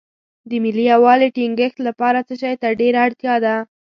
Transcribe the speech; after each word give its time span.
د 0.49 0.51
ملي 0.63 0.83
یووالي 0.93 1.27
ټینګښت 1.35 1.77
لپاره 1.87 2.19
څه 2.27 2.33
شی 2.41 2.53
ته 2.61 2.67
ډېره 2.79 2.99
اړتیا 3.07 3.35
ده. 3.45 3.55